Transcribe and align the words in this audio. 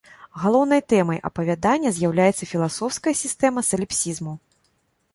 Галоўнай 0.43 0.81
тэмай 0.93 1.19
апавядання 1.29 1.93
з'яўляецца 1.99 2.51
філасофская 2.55 3.15
сістэма 3.23 3.59
саліпсізму. 3.73 4.39